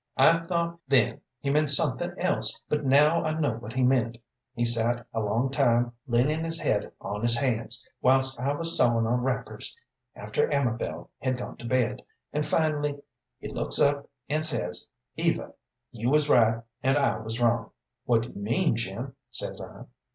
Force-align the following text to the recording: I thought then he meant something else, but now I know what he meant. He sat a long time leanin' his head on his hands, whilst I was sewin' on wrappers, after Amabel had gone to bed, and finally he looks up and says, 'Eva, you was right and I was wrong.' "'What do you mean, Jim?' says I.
I 0.17 0.39
thought 0.47 0.79
then 0.87 1.21
he 1.41 1.51
meant 1.51 1.69
something 1.69 2.11
else, 2.17 2.65
but 2.67 2.83
now 2.83 3.21
I 3.21 3.39
know 3.39 3.51
what 3.57 3.73
he 3.73 3.83
meant. 3.83 4.17
He 4.55 4.65
sat 4.65 5.05
a 5.13 5.19
long 5.19 5.51
time 5.51 5.91
leanin' 6.07 6.43
his 6.43 6.59
head 6.59 6.91
on 6.99 7.21
his 7.21 7.37
hands, 7.37 7.87
whilst 8.01 8.39
I 8.39 8.51
was 8.53 8.75
sewin' 8.75 9.05
on 9.05 9.21
wrappers, 9.21 9.77
after 10.15 10.47
Amabel 10.51 11.11
had 11.19 11.37
gone 11.37 11.55
to 11.57 11.67
bed, 11.67 12.01
and 12.33 12.43
finally 12.43 12.99
he 13.37 13.49
looks 13.49 13.79
up 13.79 14.09
and 14.27 14.43
says, 14.43 14.89
'Eva, 15.17 15.53
you 15.91 16.09
was 16.09 16.31
right 16.31 16.63
and 16.81 16.97
I 16.97 17.19
was 17.19 17.39
wrong.' 17.39 17.69
"'What 18.05 18.23
do 18.23 18.29
you 18.29 18.41
mean, 18.41 18.77
Jim?' 18.77 19.15
says 19.29 19.61
I. 19.61 19.85